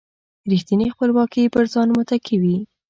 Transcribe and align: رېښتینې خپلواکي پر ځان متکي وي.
رېښتینې 0.51 0.87
خپلواکي 0.93 1.43
پر 1.53 1.63
ځان 1.73 1.87
متکي 1.97 2.35
وي. 2.41 2.57